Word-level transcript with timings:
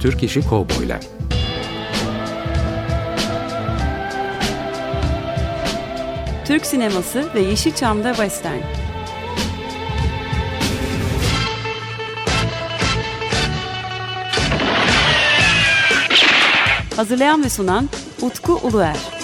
Türk 0.00 0.22
İşi 0.22 0.40
Kovboylar 0.40 1.00
Türk 6.44 6.66
sineması 6.66 7.34
ve 7.34 7.40
Yeşilçam'da 7.40 8.14
Western. 8.14 8.60
Hazırlayan 16.96 17.44
ve 17.44 17.48
sunan 17.48 17.88
Utku 18.22 18.52
Uluer. 18.62 19.15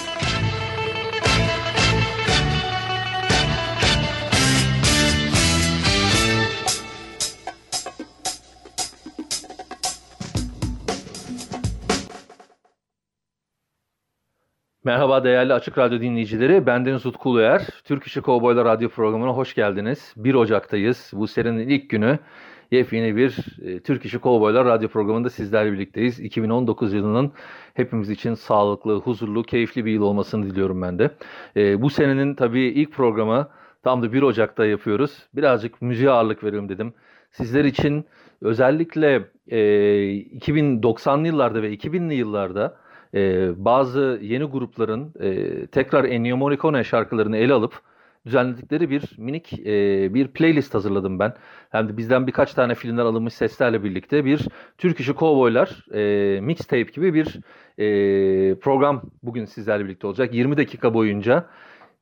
Merhaba 14.85 15.23
değerli 15.23 15.53
Açık 15.53 15.77
Radyo 15.77 16.01
dinleyicileri. 16.01 16.65
Bendeniz 16.65 17.05
Utku 17.05 17.29
Uluer. 17.29 17.67
Türk 17.83 18.03
İşi 18.03 18.21
Kovboylar 18.21 18.65
Radyo 18.65 18.89
programına 18.89 19.31
hoş 19.31 19.55
geldiniz. 19.55 20.13
1 20.17 20.33
Ocak'tayız. 20.33 21.11
Bu 21.13 21.27
serinin 21.27 21.67
ilk 21.67 21.89
günü 21.89 22.19
yepyeni 22.71 23.15
bir 23.15 23.37
e, 23.65 23.79
Türk 23.79 24.05
İşi 24.05 24.19
Kovboylar 24.19 24.65
Radyo 24.65 24.89
programında 24.89 25.29
sizlerle 25.29 25.71
birlikteyiz. 25.71 26.19
2019 26.19 26.93
yılının 26.93 27.31
hepimiz 27.73 28.09
için 28.09 28.33
sağlıklı, 28.33 28.95
huzurlu, 28.95 29.43
keyifli 29.43 29.85
bir 29.85 29.91
yıl 29.91 30.01
olmasını 30.01 30.45
diliyorum 30.45 30.81
ben 30.81 30.99
de. 30.99 31.11
E, 31.55 31.81
bu 31.81 31.89
senenin 31.89 32.35
tabii 32.35 32.61
ilk 32.61 32.91
programı 32.91 33.47
tam 33.83 34.01
da 34.01 34.13
1 34.13 34.21
Ocak'ta 34.21 34.65
yapıyoruz. 34.65 35.27
Birazcık 35.35 35.81
müziğe 35.81 36.09
ağırlık 36.09 36.43
verelim 36.43 36.69
dedim. 36.69 36.93
Sizler 37.31 37.65
için 37.65 38.05
özellikle 38.41 39.23
e, 39.47 39.57
2090'lı 39.57 41.27
yıllarda 41.27 41.61
ve 41.61 41.73
2000'li 41.73 42.13
yıllarda 42.13 42.82
e, 43.13 43.51
bazı 43.65 44.19
yeni 44.21 44.43
grupların 44.43 45.13
e, 45.19 45.67
tekrar 45.67 46.03
Ennio 46.03 46.37
Morricone 46.37 46.83
şarkılarını 46.83 47.37
ele 47.37 47.53
alıp 47.53 47.81
düzenledikleri 48.25 48.89
bir 48.89 49.03
minik 49.17 49.53
e, 49.53 50.13
bir 50.13 50.27
playlist 50.27 50.73
hazırladım 50.73 51.19
ben. 51.19 51.33
Hem 51.69 51.89
de 51.89 51.97
bizden 51.97 52.27
birkaç 52.27 52.53
tane 52.53 52.75
filmden 52.75 53.05
alınmış 53.05 53.33
seslerle 53.33 53.83
birlikte 53.83 54.25
bir 54.25 54.47
Türk 54.77 54.99
işi 54.99 55.13
kovboylar 55.13 55.85
e, 55.93 56.41
mixtape 56.41 56.81
gibi 56.91 57.13
bir 57.13 57.39
e, 57.77 57.85
program 58.59 59.01
bugün 59.23 59.45
sizlerle 59.45 59.85
birlikte 59.85 60.07
olacak. 60.07 60.33
20 60.33 60.57
dakika 60.57 60.93
boyunca 60.93 61.45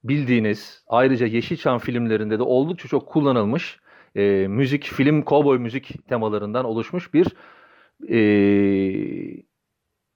bildiğiniz 0.03 0.83
ayrıca 0.87 1.25
Yeşilçam 1.25 1.79
filmlerinde 1.79 2.39
de 2.39 2.43
oldukça 2.43 2.87
çok 2.87 3.07
kullanılmış 3.07 3.79
e, 4.15 4.47
müzik, 4.47 4.83
film, 4.83 5.21
kovboy 5.21 5.57
müzik 5.57 6.07
temalarından 6.07 6.65
oluşmuş 6.65 7.13
bir 7.13 7.27
e, 8.09 9.43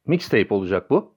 mixtape 0.08 0.54
olacak 0.54 0.90
bu. 0.90 1.16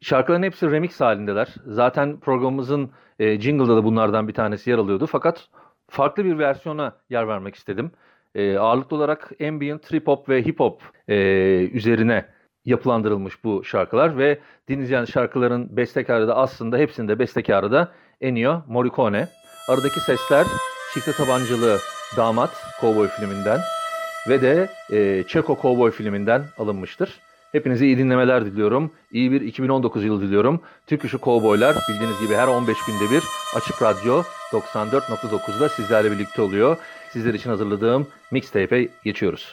Şarkıların 0.00 0.42
hepsi 0.42 0.70
remix 0.70 1.00
halindeler. 1.00 1.54
Zaten 1.66 2.20
programımızın 2.20 2.90
e, 3.18 3.40
jingle'da 3.40 3.76
da 3.76 3.84
bunlardan 3.84 4.28
bir 4.28 4.34
tanesi 4.34 4.70
yer 4.70 4.78
alıyordu. 4.78 5.06
Fakat 5.06 5.48
farklı 5.88 6.24
bir 6.24 6.38
versiyona 6.38 6.96
yer 7.10 7.28
vermek 7.28 7.54
istedim. 7.54 7.90
E, 8.34 8.58
ağırlıklı 8.58 8.96
olarak 8.96 9.32
ambient, 9.48 9.82
trip 9.82 10.06
hop 10.06 10.28
ve 10.28 10.44
hip 10.44 10.60
hop 10.60 10.82
e, 11.08 11.16
üzerine 11.72 12.26
yapılandırılmış 12.64 13.44
bu 13.44 13.64
şarkılar 13.64 14.18
ve 14.18 14.38
dinleyeceğiniz 14.68 15.10
şarkıların 15.10 15.76
bestekarı 15.76 16.28
da 16.28 16.36
aslında 16.36 16.78
hepsinde 16.78 17.18
bestekarı 17.18 17.72
da 17.72 17.92
Ennio 18.20 18.62
Morricone. 18.68 19.28
Aradaki 19.68 20.00
sesler 20.00 20.46
Çifte 20.94 21.12
Tabancalı 21.12 21.78
Damat 22.16 22.50
Cowboy 22.80 23.08
filminden 23.08 23.60
ve 24.28 24.42
de 24.42 24.68
e, 24.90 25.24
Çeko 25.28 25.58
Cowboy 25.62 25.90
filminden 25.90 26.42
alınmıştır. 26.58 27.20
Hepinize 27.52 27.86
iyi 27.86 27.98
dinlemeler 27.98 28.46
diliyorum. 28.46 28.90
İyi 29.12 29.32
bir 29.32 29.40
2019 29.40 30.04
yılı 30.04 30.22
diliyorum. 30.22 30.60
Türk 30.86 31.04
İşi 31.04 31.18
Kovboylar 31.18 31.76
bildiğiniz 31.88 32.20
gibi 32.20 32.34
her 32.34 32.48
15 32.48 32.76
günde 32.86 33.10
bir 33.10 33.22
Açık 33.56 33.82
Radyo 33.82 34.22
94.9'da 34.52 35.68
sizlerle 35.68 36.10
birlikte 36.10 36.42
oluyor. 36.42 36.76
Sizler 37.12 37.34
için 37.34 37.50
hazırladığım 37.50 38.06
mixtape'e 38.30 38.88
geçiyoruz. 39.04 39.52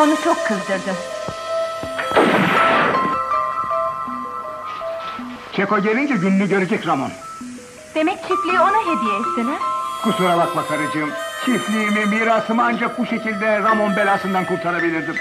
Ramon'u 0.00 0.16
çok 0.24 0.46
kızdırdın. 0.46 0.96
Çeko 5.52 5.78
gelince 5.82 6.14
gününü 6.14 6.48
görecek 6.48 6.86
Ramon. 6.86 7.10
Demek 7.94 8.18
çiftliği 8.18 8.60
ona 8.60 8.80
hediye 8.80 9.14
ettin 9.20 9.52
ha? 9.52 9.58
Kusura 10.02 10.38
bakma 10.38 10.66
karıcığım. 10.66 11.10
Çiftliğimi, 11.44 12.06
mirasımı 12.06 12.64
ancak 12.64 12.98
bu 12.98 13.06
şekilde 13.06 13.58
Ramon 13.62 13.96
belasından 13.96 14.44
kurtarabilirdim. 14.44 15.16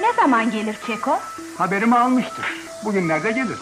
Ne 0.00 0.12
zaman 0.12 0.50
gelir 0.50 0.76
Çeko? 0.86 1.18
Haberimi 1.58 1.98
almıştır. 1.98 2.44
Bugünlerde 2.84 3.32
gelir. 3.32 3.58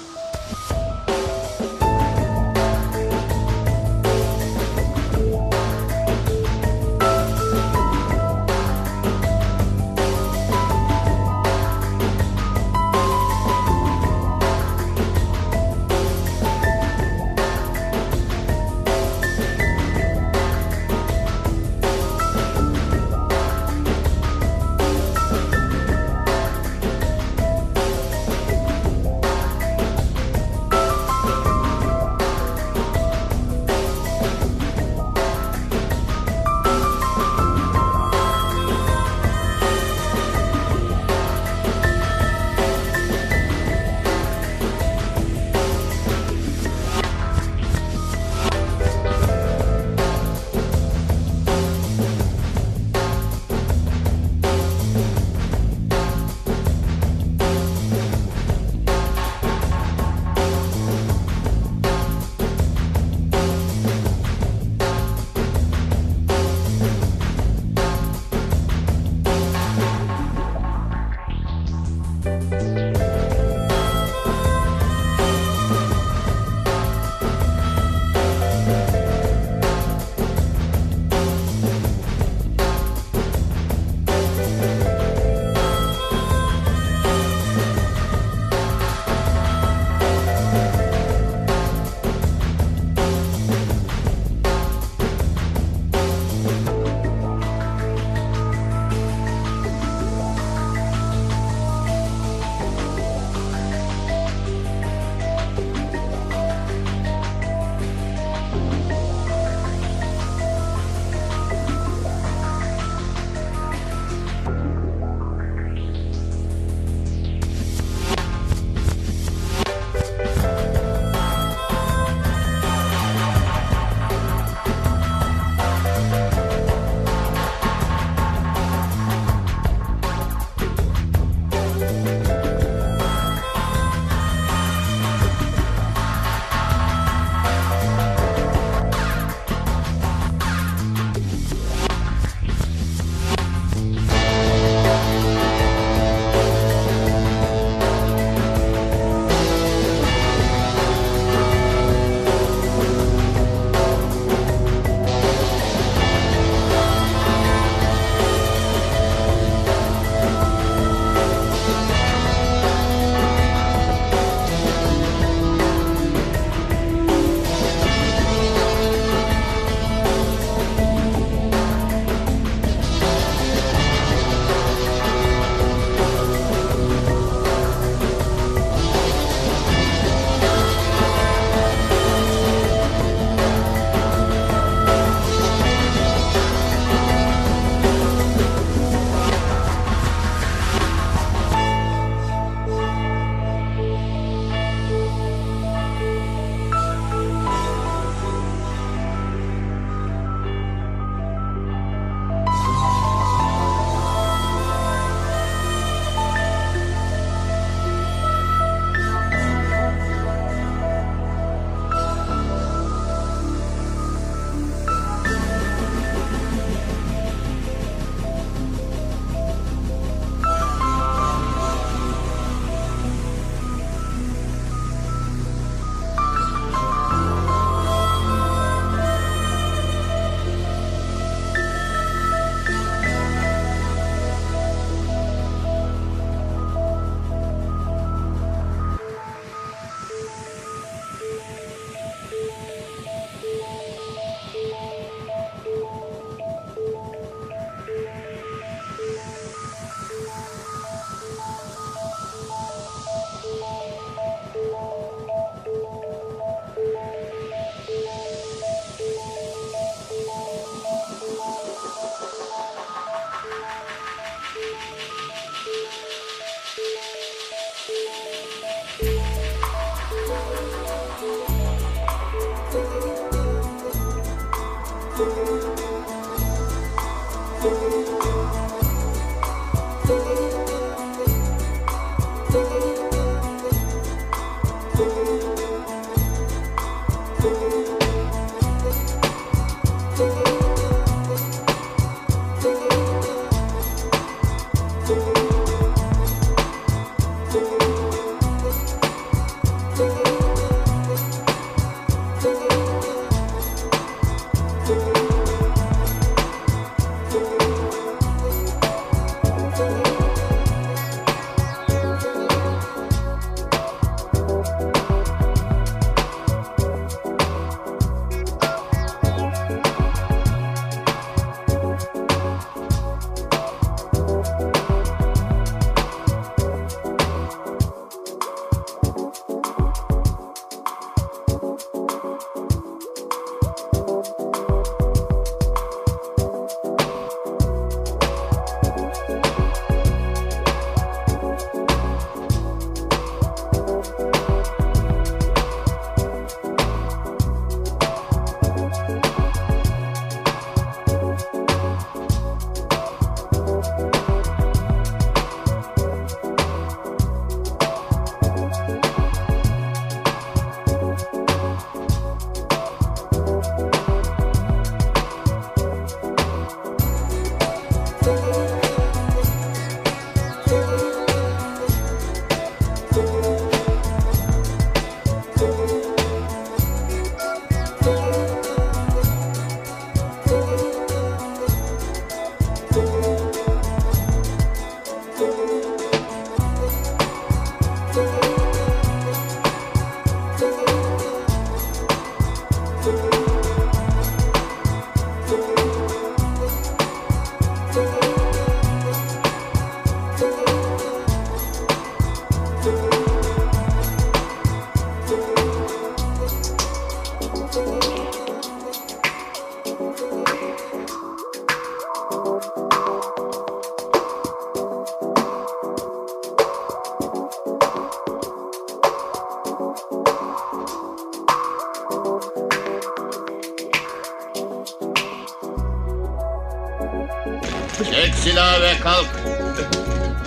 Kalk. 429.02 429.26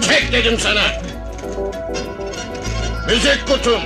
Çek 0.01 0.31
dedim 0.31 0.59
sana. 0.59 0.81
Müzik 3.07 3.47
kutum. 3.47 3.81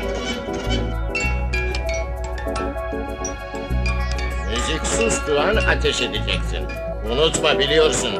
Müzik 4.49 4.87
sustuğu 4.87 5.39
an 5.39 5.55
ateş 5.55 6.01
edeceksin. 6.01 6.67
Unutma 7.11 7.59
biliyorsun. 7.59 8.13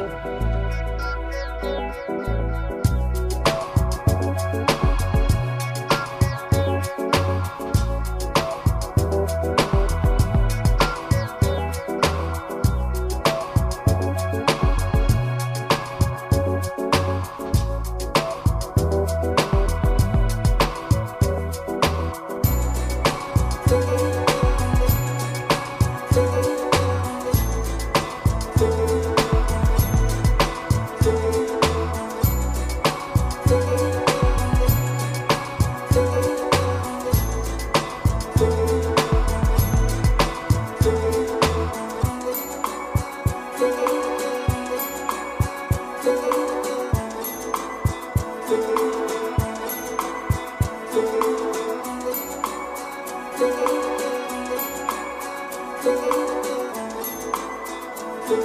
Bu 58.30 58.36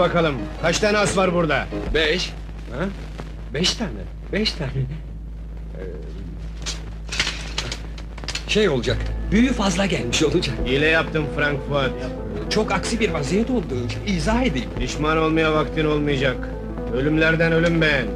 bakalım. 0.00 0.34
Kaç 0.62 0.78
tane 0.78 0.98
as 0.98 1.16
var 1.16 1.34
burada? 1.34 1.66
Beş. 1.94 2.32
Ha? 2.78 2.84
Beş 3.54 3.74
tane. 3.74 3.90
Beş 4.32 4.52
tane. 4.52 4.70
Ee, 4.70 5.82
Şey 8.48 8.68
olacak. 8.68 8.96
Büyü 9.30 9.52
fazla 9.52 9.86
gelmiş 9.86 10.22
olacak. 10.22 10.54
Hile 10.66 10.86
yaptım 10.86 11.24
Frank 11.36 11.68
Fuat. 11.68 11.90
Çok 12.50 12.72
aksi 12.72 13.00
bir 13.00 13.10
vaziyet 13.10 13.50
oldu. 13.50 13.74
İzah 14.06 14.42
edeyim. 14.42 14.70
Pişman 14.78 15.16
olmaya 15.18 15.54
vaktin 15.54 15.84
olmayacak. 15.84 16.48
Ölümlerden 16.94 17.52
ölüm 17.52 17.80
beğen. 17.80 18.06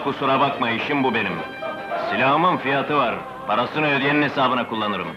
Ama 0.00 0.12
kusura 0.12 0.40
bakma 0.40 0.70
işim 0.70 1.04
bu 1.04 1.14
benim. 1.14 1.32
Silahımın 2.10 2.56
fiyatı 2.56 2.96
var. 2.96 3.14
Parasını 3.46 3.86
ödeyenin 3.86 4.22
hesabına 4.22 4.68
kullanırım. 4.68 5.08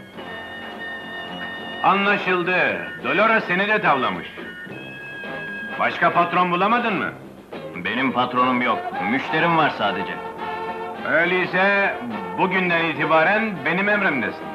Anlaşıldı. 1.83 2.77
Dolores 3.03 3.43
seni 3.43 3.67
de 3.67 3.81
tavlamış. 3.81 4.27
Başka 5.79 6.13
patron 6.13 6.51
bulamadın 6.51 6.93
mı? 6.95 7.11
Benim 7.75 8.11
patronum 8.11 8.61
yok. 8.61 8.79
Müşterim 9.11 9.57
var 9.57 9.69
sadece. 9.77 10.13
Öyleyse 11.11 11.95
bugünden 12.37 12.85
itibaren 12.85 13.53
benim 13.65 13.89
emrimdesin. 13.89 14.45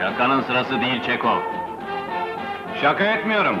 Şakanın 0.00 0.40
sırası 0.42 0.80
değil 0.80 1.02
Çeko. 1.02 1.42
Şaka 2.82 3.04
etmiyorum. 3.04 3.56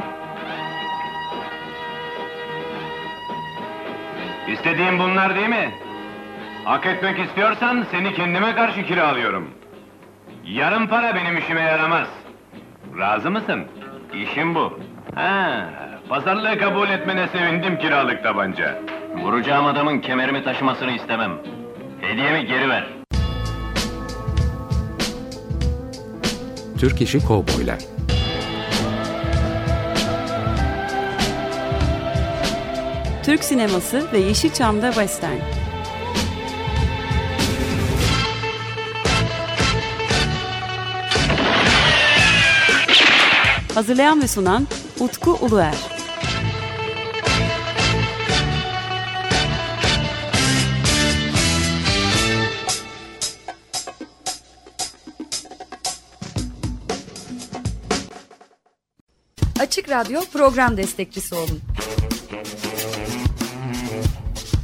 İstediğim 4.56 4.98
bunlar 4.98 5.36
değil 5.36 5.48
mi? 5.48 5.70
Hak 6.64 6.86
etmek 6.86 7.18
istiyorsan 7.18 7.86
seni 7.90 8.14
kendime 8.14 8.54
karşı 8.54 8.82
kiralıyorum. 8.86 9.50
Yarım 10.44 10.88
para 10.88 11.14
benim 11.14 11.38
işime 11.38 11.60
yaramaz. 11.60 12.08
Razı 12.98 13.30
mısın? 13.30 13.64
İşim 14.14 14.54
bu. 14.54 14.78
Ha, 15.14 15.66
pazarlığı 16.08 16.58
kabul 16.58 16.88
etmene 16.88 17.28
sevindim 17.28 17.78
kiralık 17.78 18.22
tabanca. 18.22 18.78
Vuracağım 19.16 19.66
adamın 19.66 19.98
kemerimi 19.98 20.44
taşımasını 20.44 20.90
istemem. 20.90 21.32
Hediyemi 22.00 22.46
geri 22.46 22.68
ver. 22.68 22.86
Türk 26.80 27.00
İşi 27.02 27.26
Kovboylar 27.26 27.95
Türk 33.26 33.44
sineması 33.44 34.12
ve 34.12 34.18
Yeşilçam'da 34.18 34.92
Western. 34.92 35.38
Hazırlayan 43.74 44.22
ve 44.22 44.28
sunan 44.28 44.66
Utku 45.00 45.30
Uluer. 45.30 45.74
Açık 59.60 59.90
Radyo 59.90 60.20
program 60.32 60.76
destekçisi 60.76 61.34
olun. 61.34 61.75